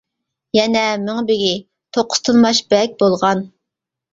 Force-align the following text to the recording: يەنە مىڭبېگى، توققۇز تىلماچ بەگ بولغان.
يەنە 0.57 0.81
مىڭبېگى، 1.01 1.51
توققۇز 1.99 2.25
تىلماچ 2.29 2.65
بەگ 2.73 2.99
بولغان. 3.05 3.49